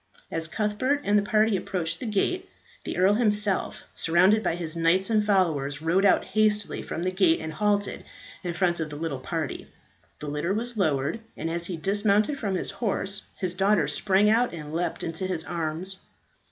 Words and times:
As 0.31 0.47
Cuthbert 0.47 1.01
and 1.03 1.15
the 1.15 1.21
party 1.21 1.55
approached 1.55 1.99
the 1.99 2.07
gate, 2.07 2.49
the 2.85 2.97
earl 2.97 3.13
himself, 3.13 3.83
surrounded 3.93 4.41
by 4.41 4.55
his 4.55 4.75
knights 4.75 5.11
and 5.11 5.23
followers, 5.23 5.79
rode 5.79 6.05
out 6.05 6.25
hastily 6.25 6.81
from 6.81 7.03
the 7.03 7.11
gate 7.11 7.39
and 7.39 7.53
halted 7.53 8.03
in 8.43 8.55
front 8.55 8.79
of 8.79 8.89
the 8.89 8.95
little 8.95 9.19
party. 9.19 9.67
The 10.17 10.25
litter 10.27 10.55
was 10.55 10.75
lowered, 10.75 11.19
and 11.37 11.51
as 11.51 11.67
he 11.67 11.77
dismounted 11.77 12.39
from 12.39 12.55
his 12.55 12.71
horse 12.71 13.25
his 13.37 13.53
daughter 13.53 13.87
sprang 13.87 14.27
out 14.27 14.55
and 14.55 14.73
leapt 14.73 15.03
into 15.03 15.27
his 15.27 15.43
arms. 15.43 15.97